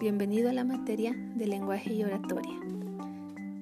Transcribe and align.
Bienvenido 0.00 0.48
a 0.48 0.54
la 0.54 0.64
materia 0.64 1.14
de 1.34 1.46
lenguaje 1.46 1.92
y 1.92 2.02
oratoria. 2.02 2.58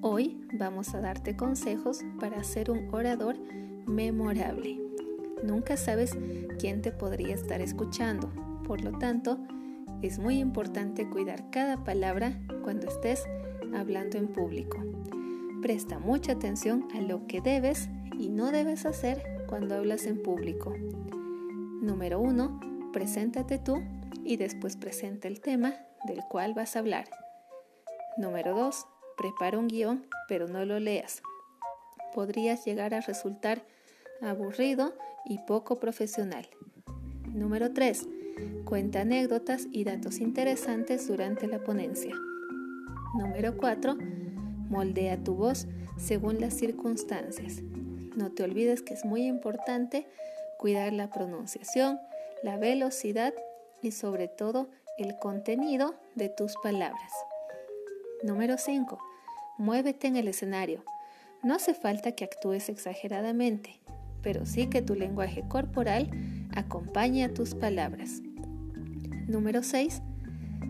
Hoy 0.03 0.41
vamos 0.53 0.95
a 0.95 1.01
darte 1.01 1.35
consejos 1.35 2.05
para 2.21 2.45
ser 2.45 2.71
un 2.71 2.95
orador 2.95 3.35
memorable. 3.89 4.79
Nunca 5.43 5.77
sabes 5.77 6.17
quién 6.61 6.81
te 6.81 6.93
podría 6.93 7.35
estar 7.35 7.61
escuchando, 7.61 8.31
por 8.65 8.85
lo 8.85 8.97
tanto, 9.01 9.41
es 10.01 10.21
muy 10.21 10.39
importante 10.39 11.11
cuidar 11.11 11.51
cada 11.51 11.83
palabra 11.83 12.39
cuando 12.63 12.87
estés 12.87 13.25
hablando 13.77 14.17
en 14.17 14.29
público. 14.29 14.79
Presta 15.61 15.99
mucha 15.99 16.35
atención 16.35 16.87
a 16.95 17.01
lo 17.01 17.27
que 17.27 17.41
debes 17.41 17.89
y 18.17 18.29
no 18.29 18.53
debes 18.53 18.87
hacer 18.87 19.25
cuando 19.49 19.75
hablas 19.75 20.07
en 20.07 20.23
público. 20.23 20.73
Número 21.83 22.21
1. 22.21 22.91
Preséntate 22.93 23.59
tú 23.59 23.83
y 24.25 24.37
después 24.37 24.77
presenta 24.77 25.29
el 25.29 25.41
tema 25.41 25.75
del 26.05 26.23
cual 26.29 26.55
vas 26.55 26.77
a 26.77 26.81
hablar. 26.81 27.09
Número 28.17 28.55
2. 28.57 28.87
Prepara 29.17 29.59
un 29.59 29.69
guion, 29.69 30.07
pero 30.29 30.49
no 30.49 30.65
lo 30.65 30.79
leas. 30.79 31.23
Podrías 32.15 32.65
llegar 32.65 32.95
a 32.95 33.01
resultar 33.01 33.63
aburrido 34.21 34.95
y 35.25 35.39
poco 35.39 35.79
profesional. 35.79 36.49
Número 37.27 37.73
3. 37.73 38.09
Cuenta 38.65 39.01
anécdotas 39.01 39.67
y 39.73 39.85
datos 39.85 40.19
interesantes 40.19 41.07
durante 41.09 41.47
la 41.47 41.63
ponencia. 41.63 42.15
Número 43.15 43.57
4. 43.57 43.97
Moldea 44.69 45.23
tu 45.23 45.35
voz 45.35 45.67
según 45.97 46.41
las 46.41 46.55
circunstancias. 46.55 47.63
No 48.17 48.33
te 48.33 48.43
olvides 48.43 48.83
que 48.83 48.95
es 48.95 49.05
muy 49.05 49.25
importante 49.27 50.07
cuidar 50.59 50.93
la 50.93 51.11
pronunciación, 51.11 52.01
la 52.43 52.57
velocidad 52.57 53.33
y 53.83 53.93
sobre 53.93 54.29
todo 54.29 54.69
el 54.99 55.17
contenido 55.19 55.95
de 56.15 56.29
tus 56.29 56.57
palabras. 56.63 57.13
Número 58.23 58.59
5. 58.59 58.99
Muévete 59.59 60.09
en 60.09 60.17
el 60.17 60.29
escenario. 60.29 60.83
No 61.43 61.55
hace 61.55 61.75
falta 61.75 62.13
que 62.13 62.25
actúes 62.25 62.69
exageradamente, 62.69 63.81
pero 64.23 64.45
sí 64.45 64.67
que 64.67 64.83
tu 64.83 64.95
lenguaje 64.95 65.45
corporal 65.49 66.11
acompañe 66.55 67.25
a 67.25 67.33
tus 67.33 67.55
palabras. 67.55 68.23
Número 69.29 69.63
6. 69.63 70.03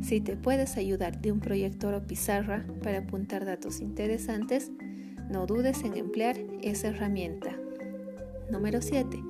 Si 0.02 0.20
te 0.20 0.36
puedes 0.36 0.76
ayudar 0.76 1.20
de 1.20 1.32
un 1.32 1.40
proyector 1.40 1.94
o 1.94 2.06
pizarra 2.06 2.66
para 2.82 2.98
apuntar 2.98 3.44
datos 3.44 3.80
interesantes, 3.80 4.70
no 5.30 5.46
dudes 5.46 5.82
en 5.84 5.96
emplear 5.96 6.36
esa 6.62 6.88
herramienta. 6.88 7.56
Número 8.50 8.80
7. 8.80 9.22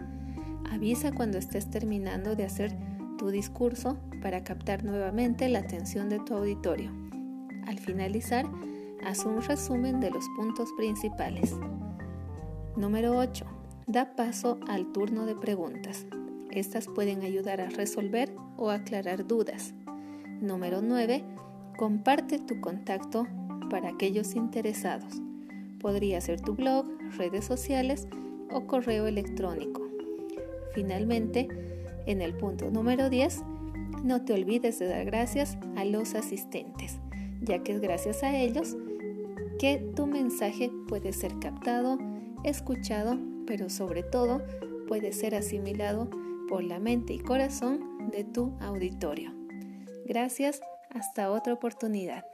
Avisa 0.70 1.12
cuando 1.12 1.38
estés 1.38 1.70
terminando 1.70 2.36
de 2.36 2.44
hacer 2.44 2.76
tu 3.18 3.28
discurso 3.28 3.98
para 4.22 4.42
captar 4.42 4.82
nuevamente 4.82 5.50
la 5.50 5.58
atención 5.58 6.08
de 6.08 6.20
tu 6.20 6.34
auditorio. 6.34 6.90
Al 7.66 7.78
finalizar, 7.78 8.46
haz 9.04 9.26
un 9.26 9.42
resumen 9.42 10.00
de 10.00 10.10
los 10.10 10.24
puntos 10.36 10.70
principales. 10.78 11.54
Número 12.76 13.18
8. 13.18 13.44
Da 13.86 14.16
paso 14.16 14.58
al 14.66 14.90
turno 14.92 15.26
de 15.26 15.34
preguntas. 15.34 16.06
Estas 16.50 16.86
pueden 16.86 17.22
ayudar 17.22 17.60
a 17.60 17.68
resolver 17.68 18.34
o 18.56 18.70
aclarar 18.70 19.26
dudas. 19.26 19.74
Número 20.40 20.80
9. 20.80 21.22
Comparte 21.76 22.38
tu 22.38 22.60
contacto 22.60 23.26
para 23.68 23.90
aquellos 23.90 24.34
interesados. 24.34 25.20
Podría 25.80 26.20
ser 26.20 26.40
tu 26.40 26.54
blog, 26.54 26.86
redes 27.18 27.44
sociales 27.44 28.08
o 28.50 28.66
correo 28.66 29.06
electrónico. 29.06 29.82
Finalmente, 30.74 31.48
en 32.08 32.22
el 32.22 32.34
punto 32.34 32.70
número 32.70 33.10
10, 33.10 33.42
no 34.02 34.24
te 34.24 34.32
olvides 34.32 34.78
de 34.78 34.86
dar 34.86 35.04
gracias 35.04 35.58
a 35.76 35.84
los 35.84 36.14
asistentes, 36.14 36.98
ya 37.42 37.62
que 37.62 37.72
es 37.72 37.80
gracias 37.80 38.22
a 38.22 38.36
ellos 38.36 38.76
que 39.58 39.76
tu 39.94 40.06
mensaje 40.06 40.70
puede 40.88 41.12
ser 41.12 41.38
captado, 41.38 41.98
escuchado, 42.44 43.18
pero 43.46 43.68
sobre 43.68 44.02
todo 44.02 44.42
puede 44.86 45.12
ser 45.12 45.34
asimilado 45.34 46.08
por 46.48 46.64
la 46.64 46.78
mente 46.78 47.12
y 47.12 47.18
corazón 47.18 48.08
de 48.10 48.24
tu 48.24 48.56
auditorio. 48.60 49.32
Gracias, 50.06 50.60
hasta 50.90 51.30
otra 51.30 51.52
oportunidad. 51.52 52.24